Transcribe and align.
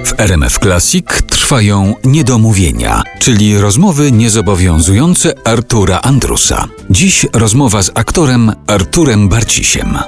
W 0.00 0.20
RMF 0.20 0.58
Classic 0.58 1.06
trwają 1.30 1.94
niedomówienia, 2.04 3.02
czyli 3.18 3.58
rozmowy 3.58 4.12
niezobowiązujące 4.12 5.34
Artura 5.44 6.00
Andrusa. 6.00 6.68
Dziś 6.90 7.26
rozmowa 7.32 7.82
z 7.82 7.90
aktorem 7.94 8.52
Arturem 8.66 9.28
Barcisiem. 9.28 9.98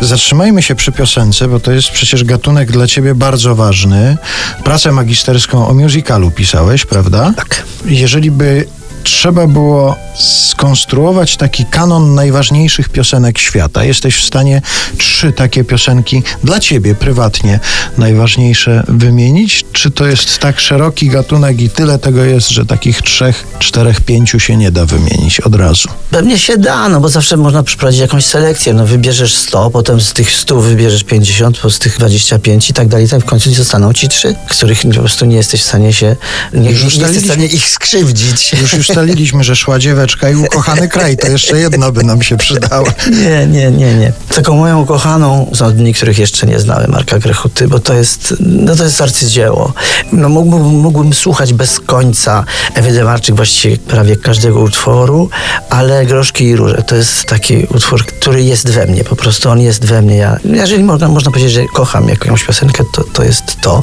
Zatrzymajmy 0.00 0.62
się 0.62 0.74
przy 0.74 0.92
piosence, 0.92 1.48
bo 1.48 1.60
to 1.60 1.72
jest 1.72 1.90
przecież 1.90 2.24
gatunek 2.24 2.72
dla 2.72 2.86
ciebie 2.86 3.14
bardzo 3.14 3.54
ważny. 3.54 4.16
Pracę 4.64 4.92
magisterską 4.92 5.68
o 5.68 5.74
musicalu 5.74 6.30
pisałeś, 6.30 6.86
prawda? 6.86 7.32
Tak. 7.36 7.62
Jeżeli 7.84 8.30
by 8.30 8.66
trzeba 9.02 9.46
było 9.46 9.96
skonstruować 10.18 11.36
taki 11.36 11.64
kanon 11.64 12.14
najważniejszych 12.14 12.88
piosenek 12.88 13.38
świata. 13.38 13.84
Jesteś 13.84 14.16
w 14.16 14.24
stanie 14.24 14.62
trzy 14.98 15.32
takie 15.32 15.64
piosenki 15.64 16.22
dla 16.44 16.60
ciebie 16.60 16.94
prywatnie 16.94 17.60
najważniejsze 17.98 18.84
wymienić? 18.88 19.64
Czy 19.72 19.90
to 19.90 20.06
jest 20.06 20.38
tak 20.38 20.60
szeroki 20.60 21.08
gatunek 21.08 21.60
i 21.60 21.70
tyle 21.70 21.98
tego 21.98 22.24
jest, 22.24 22.48
że 22.48 22.66
takich 22.66 23.02
trzech, 23.02 23.46
czterech, 23.58 24.00
pięciu 24.00 24.40
się 24.40 24.56
nie 24.56 24.70
da 24.70 24.86
wymienić 24.86 25.40
od 25.40 25.54
razu? 25.54 25.88
Pewnie 26.10 26.38
się 26.38 26.58
da, 26.58 26.88
no 26.88 27.00
bo 27.00 27.08
zawsze 27.08 27.36
można 27.36 27.62
przeprowadzić 27.62 28.00
jakąś 28.00 28.24
selekcję. 28.24 28.74
No 28.74 28.86
wybierzesz 28.86 29.34
100, 29.34 29.70
potem 29.70 30.00
z 30.00 30.12
tych 30.12 30.32
100 30.32 30.60
wybierzesz 30.60 31.04
50, 31.04 31.58
z 31.70 31.78
tych 31.78 31.98
25 31.98 32.70
i 32.70 32.72
tak 32.72 32.88
dalej. 32.88 33.08
Tak 33.08 33.20
w 33.20 33.24
końcu 33.24 33.54
zostaną 33.54 33.92
ci 33.92 34.08
trzy, 34.08 34.34
których 34.48 34.82
po 34.82 35.00
prostu 35.00 35.24
nie 35.24 35.36
jesteś 35.36 35.60
w 35.62 35.64
stanie 35.64 35.92
się, 35.92 36.16
nie, 36.52 36.70
Już 36.70 36.96
nie 36.96 37.02
jesteś 37.02 37.22
w 37.22 37.24
stanie 37.24 37.46
ich 37.46 37.68
skrzywdzić. 37.68 38.52
Już 38.62 38.72
ustaliliśmy, 38.90 39.44
że 39.44 39.56
szła 39.56 39.78
dzieweczka 39.78 40.30
i 40.30 40.36
ukochany 40.36 40.88
kraj. 40.88 41.16
To 41.16 41.28
jeszcze 41.28 41.58
jedna 41.58 41.92
by 41.92 42.04
nam 42.04 42.22
się 42.22 42.36
przydała. 42.36 42.92
Nie, 43.10 43.46
nie, 43.46 43.70
nie, 43.70 43.94
nie. 43.94 44.12
Taką 44.34 44.56
moją 44.56 44.80
ukochaną 44.80 45.50
są 45.54 45.72
dni, 45.72 45.94
których 45.94 46.18
jeszcze 46.18 46.46
nie 46.46 46.60
znałem, 46.60 46.90
Marka 46.90 47.18
Grechuty, 47.18 47.68
bo 47.68 47.78
to 47.78 47.94
jest, 47.94 48.34
no 48.40 48.76
to 48.76 48.84
jest 48.84 49.00
arcydzieło. 49.00 49.72
No 50.12 50.28
mógłbym, 50.28 50.62
mógłbym 50.62 51.14
słuchać 51.14 51.52
bez 51.52 51.80
końca 51.80 52.44
Ewy 52.74 52.92
Demarczyk 52.92 53.36
właściwie 53.36 53.76
prawie 53.76 54.16
każdego 54.16 54.60
utworu, 54.60 55.30
ale 55.70 56.06
Groszki 56.06 56.44
i 56.44 56.56
Róże 56.56 56.82
to 56.86 56.96
jest 56.96 57.24
taki 57.24 57.66
utwór, 57.74 58.06
który 58.06 58.42
jest 58.42 58.70
we 58.70 58.86
mnie, 58.86 59.04
po 59.04 59.16
prostu 59.16 59.50
on 59.50 59.60
jest 59.60 59.84
we 59.84 60.02
mnie. 60.02 60.16
Ja, 60.16 60.36
jeżeli 60.44 60.84
można, 60.84 61.08
można 61.08 61.30
powiedzieć, 61.30 61.52
że 61.52 61.64
kocham 61.74 62.08
jakąś 62.08 62.44
piosenkę, 62.44 62.84
to, 62.94 63.04
to 63.04 63.24
jest 63.24 63.60
to. 63.60 63.82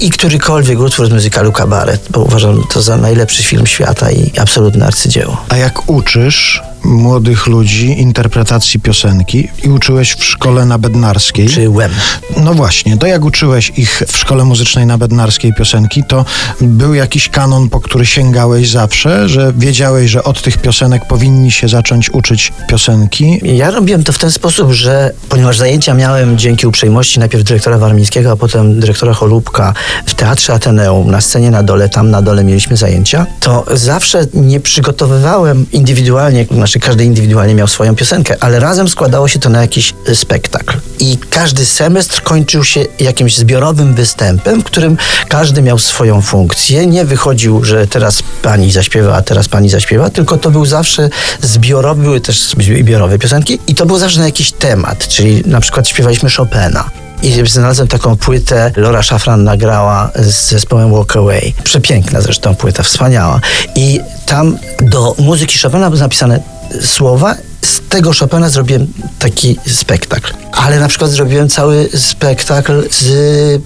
I 0.00 0.10
którykolwiek 0.10 0.80
utwór 0.80 1.08
z 1.08 1.12
muzykalu 1.12 1.52
Kabaret, 1.52 2.06
bo 2.10 2.20
uważam 2.20 2.64
to 2.70 2.82
za 2.82 2.96
najlepszy 2.96 3.42
film 3.42 3.66
świata 3.66 4.10
i 4.10 4.32
absolutne 4.38 4.86
arcydzieło. 4.86 5.44
A 5.48 5.56
jak 5.56 5.90
uczysz 5.90 6.62
młodych 6.88 7.46
ludzi 7.46 8.00
interpretacji 8.00 8.80
piosenki 8.80 9.48
i 9.64 9.68
uczyłeś 9.68 10.12
w 10.12 10.24
szkole 10.24 10.66
na 10.66 10.78
Bednarskiej? 10.78 11.48
Czy 11.48 11.70
Łem. 11.70 11.90
No 12.36 12.54
właśnie, 12.54 12.96
to 12.96 13.06
jak 13.06 13.24
uczyłeś 13.24 13.72
ich 13.76 14.02
w 14.08 14.16
szkole 14.16 14.44
muzycznej 14.44 14.86
na 14.86 14.98
Bednarskiej 14.98 15.54
piosenki, 15.54 16.02
to 16.08 16.24
był 16.60 16.94
jakiś 16.94 17.28
kanon, 17.28 17.68
po 17.68 17.80
który 17.80 18.06
sięgałeś 18.06 18.70
zawsze, 18.70 19.28
że 19.28 19.52
wiedziałeś, 19.56 20.10
że 20.10 20.24
od 20.24 20.42
tych 20.42 20.58
piosenek 20.58 21.02
powinni 21.08 21.52
się 21.52 21.68
zacząć 21.68 22.10
uczyć 22.10 22.52
piosenki. 22.68 23.40
Ja 23.42 23.70
robiłem 23.70 24.04
to 24.04 24.12
w 24.12 24.18
ten 24.18 24.30
sposób, 24.30 24.72
że 24.72 25.12
ponieważ 25.28 25.58
zajęcia 25.58 25.94
miałem 25.94 26.38
dzięki 26.38 26.66
uprzejmości 26.66 27.18
najpierw 27.18 27.44
dyrektora 27.44 27.78
Warmińskiego, 27.78 28.32
a 28.32 28.36
potem 28.36 28.80
dyrektora 28.80 29.14
Cholubka 29.14 29.74
w 30.06 30.14
Teatrze 30.14 30.54
Ateneum, 30.54 31.10
na 31.10 31.20
scenie 31.20 31.50
na 31.50 31.62
dole, 31.62 31.88
tam 31.88 32.10
na 32.10 32.22
dole 32.22 32.44
mieliśmy 32.44 32.76
zajęcia, 32.76 33.26
to 33.40 33.64
zawsze 33.72 34.26
nie 34.34 34.60
przygotowywałem 34.60 35.66
indywidualnie, 35.72 36.46
każdy 36.80 37.04
indywidualnie 37.04 37.54
miał 37.54 37.68
swoją 37.68 37.96
piosenkę, 37.96 38.36
ale 38.40 38.60
razem 38.60 38.88
składało 38.88 39.28
się 39.28 39.38
to 39.38 39.48
na 39.48 39.60
jakiś 39.60 39.94
y, 40.08 40.16
spektakl. 40.16 40.76
I 40.98 41.18
każdy 41.30 41.66
semestr 41.66 42.22
kończył 42.22 42.64
się 42.64 42.84
jakimś 43.00 43.36
zbiorowym 43.36 43.94
występem, 43.94 44.60
w 44.60 44.64
którym 44.64 44.96
każdy 45.28 45.62
miał 45.62 45.78
swoją 45.78 46.22
funkcję. 46.22 46.86
Nie 46.86 47.04
wychodził, 47.04 47.64
że 47.64 47.86
teraz 47.86 48.22
pani 48.42 48.72
zaśpiewa, 48.72 49.16
a 49.16 49.22
teraz 49.22 49.48
pani 49.48 49.68
zaśpiewa, 49.68 50.10
tylko 50.10 50.36
to 50.36 50.50
był 50.50 50.66
zawsze 50.66 51.10
zbiorowy, 51.42 52.02
były 52.02 52.20
też 52.20 52.54
zbiorowe 52.58 53.18
piosenki 53.18 53.58
i 53.66 53.74
to 53.74 53.86
był 53.86 53.98
zawsze 53.98 54.18
na 54.18 54.26
jakiś 54.26 54.52
temat, 54.52 55.08
czyli 55.08 55.42
na 55.46 55.60
przykład 55.60 55.88
śpiewaliśmy 55.88 56.30
Chopina. 56.30 56.90
I 57.22 57.42
znalazłem 57.46 57.88
taką 57.88 58.16
płytę, 58.16 58.72
Laura 58.76 59.02
Szafran 59.02 59.44
nagrała 59.44 60.10
z 60.14 60.50
zespołem 60.50 60.92
Walk 60.92 61.16
Away. 61.16 61.54
Przepiękna 61.64 62.20
zresztą 62.20 62.54
płyta, 62.54 62.82
wspaniała. 62.82 63.40
I 63.74 64.00
tam 64.26 64.58
do 64.82 65.14
muzyki 65.18 65.58
Chopina 65.58 65.90
były 65.90 66.00
napisane 66.00 66.40
słowa. 66.80 67.34
Z 67.62 67.80
tego 67.88 68.10
Chopina 68.20 68.48
zrobiłem 68.48 68.86
taki 69.18 69.56
spektakl. 69.66 70.37
Ale 70.58 70.80
na 70.80 70.88
przykład 70.88 71.10
zrobiłem 71.10 71.48
cały 71.48 71.88
spektakl 71.94 72.88
z 72.90 73.06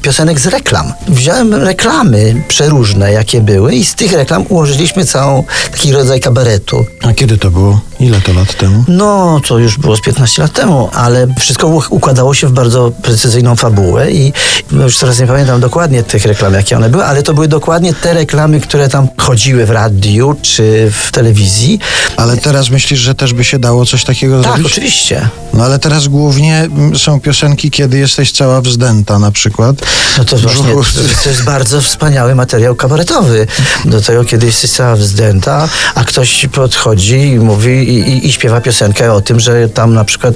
piosenek 0.03 0.41
z 0.41 0.47
reklam. 0.47 0.93
Wziąłem 1.09 1.55
reklamy 1.55 2.43
przeróżne, 2.49 3.13
jakie 3.13 3.41
były 3.41 3.75
i 3.75 3.85
z 3.85 3.95
tych 3.95 4.13
reklam 4.13 4.45
ułożyliśmy 4.49 5.05
całą 5.05 5.45
taki 5.73 5.93
rodzaj 5.93 6.21
kabaretu. 6.21 6.87
A 7.03 7.13
kiedy 7.13 7.39
to 7.39 7.51
było? 7.51 7.81
Ile 8.01 8.21
to 8.21 8.33
lat 8.33 8.57
temu? 8.57 8.85
No, 8.89 9.41
to 9.49 9.59
już 9.59 9.79
było 9.79 9.97
z 9.97 10.01
15 10.01 10.43
lat 10.43 10.53
temu, 10.53 10.91
ale 10.93 11.27
wszystko 11.41 11.67
układało 11.91 12.35
się 12.35 12.47
w 12.47 12.53
bardzo 12.53 12.91
precyzyjną 13.03 13.57
fabułę 13.57 14.11
i 14.11 14.33
no 14.73 14.83
już 14.83 14.99
teraz 14.99 15.21
nie 15.21 15.27
pamiętam 15.27 15.61
dokładnie 15.61 16.03
tych 16.03 16.25
reklam, 16.25 16.55
jakie 16.55 16.77
one 16.77 16.91
były, 16.91 17.05
ale 17.05 17.23
to 17.23 17.35
były 17.35 17.49
dokładnie 17.49 17.95
te 17.95 18.15
reklamy, 18.15 18.61
które 18.61 18.89
tam 18.89 19.09
chodziły 19.19 19.67
w 19.67 19.71
radiu 19.71 20.37
czy 20.43 20.91
w 20.93 21.13
telewizji. 21.13 21.79
Ale 22.17 22.37
teraz 22.37 22.71
myślisz, 22.71 23.01
że 23.01 23.15
też 23.15 23.33
by 23.35 23.45
się 23.45 23.59
dało 23.59 23.87
coś 23.87 24.05
takiego 24.05 24.43
Tak, 24.43 24.53
zrobić? 24.53 24.73
oczywiście. 24.73 25.29
No 25.55 25.65
ale 25.65 25.79
teraz 25.79 26.09
głównie 26.09 26.69
są 26.99 27.21
piosenki, 27.21 27.71
kiedy 27.71 27.99
jesteś 27.99 28.33
cała 28.33 28.61
wzdęta 28.61 29.19
na 29.19 29.31
przykład. 29.31 29.77
No 30.19 30.25
to 30.25 30.37
właśnie, 30.37 30.75
to, 31.23 31.29
jest 31.29 31.45
bardzo 31.45 31.81
wspaniały 31.81 32.35
materiał 32.35 32.75
kabaretowy. 32.75 33.47
Do 33.85 34.01
tego, 34.01 34.25
kiedy 34.25 34.47
jesteś 34.47 34.71
cała 34.71 34.97
wzdęta, 34.97 35.69
a 35.95 36.05
ktoś 36.05 36.47
podchodzi 36.53 37.19
i 37.19 37.39
mówi 37.39 37.71
i, 37.71 37.99
i, 37.99 38.27
i 38.27 38.33
śpiewa 38.33 38.61
piosenkę 38.61 39.13
o 39.13 39.21
tym, 39.21 39.41
że 39.41 39.69
tam 39.69 39.95
na 39.95 40.05
przykład 40.05 40.35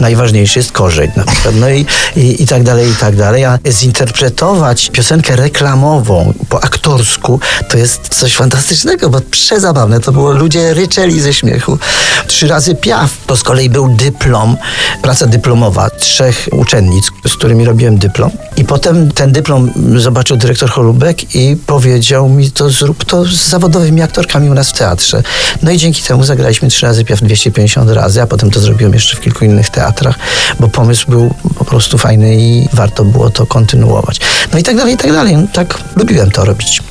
najważniejszy 0.00 0.58
jest 0.58 0.72
korzeń 0.72 1.10
na 1.16 1.24
przykład, 1.24 1.54
no 1.54 1.70
i, 1.70 1.86
i, 2.16 2.42
i 2.42 2.46
tak 2.46 2.62
dalej, 2.62 2.90
i 2.90 2.94
tak 2.94 3.16
dalej. 3.16 3.44
A 3.44 3.58
zinterpretować 3.70 4.90
piosenkę 4.90 5.36
reklamową 5.36 6.34
po 6.48 6.64
aktorsku 6.64 7.40
to 7.68 7.78
jest 7.78 8.08
coś 8.08 8.36
fantastycznego, 8.36 9.10
bo 9.10 9.20
przezabawne 9.30 10.00
to 10.00 10.12
było. 10.12 10.32
Ludzie 10.32 10.74
ryczeli 10.74 11.20
ze 11.20 11.34
śmiechu. 11.34 11.78
Trzy 12.26 12.48
razy 12.48 12.74
piaf. 12.74 13.10
To 13.26 13.36
z 13.36 13.42
kolei 13.42 13.70
był 13.70 13.88
dyplom, 13.88 14.56
praca 15.02 15.26
dyplomowa 15.26 15.83
trzech 15.90 16.48
uczennic, 16.52 17.10
z 17.28 17.34
którymi 17.34 17.64
robiłem 17.64 17.98
dyplom. 17.98 18.30
I 18.56 18.64
potem 18.64 19.10
ten 19.12 19.32
dyplom 19.32 19.70
zobaczył 19.96 20.36
dyrektor 20.36 20.70
Holubek 20.70 21.34
i 21.34 21.56
powiedział 21.66 22.28
mi, 22.28 22.50
to 22.50 22.70
zrób 22.70 23.04
to 23.04 23.24
z 23.24 23.48
zawodowymi 23.48 24.02
aktorkami 24.02 24.50
u 24.50 24.54
nas 24.54 24.70
w 24.70 24.78
teatrze. 24.78 25.22
No 25.62 25.70
i 25.70 25.78
dzięki 25.78 26.02
temu 26.02 26.24
zagraliśmy 26.24 26.68
trzy 26.68 26.86
razy 26.86 27.04
piaf 27.04 27.20
250 27.20 27.90
razy, 27.90 28.22
a 28.22 28.26
potem 28.26 28.50
to 28.50 28.60
zrobiłem 28.60 28.94
jeszcze 28.94 29.16
w 29.16 29.20
kilku 29.20 29.44
innych 29.44 29.70
teatrach, 29.70 30.18
bo 30.60 30.68
pomysł 30.68 31.10
był 31.10 31.34
po 31.58 31.64
prostu 31.64 31.98
fajny 31.98 32.36
i 32.36 32.68
warto 32.72 33.04
było 33.04 33.30
to 33.30 33.46
kontynuować. 33.46 34.20
No 34.52 34.58
i 34.58 34.62
tak 34.62 34.76
dalej, 34.76 34.94
i 34.94 34.96
tak 34.96 35.12
dalej. 35.12 35.36
No, 35.36 35.46
tak 35.52 35.78
lubiłem 35.96 36.30
to 36.30 36.44
robić. 36.44 36.82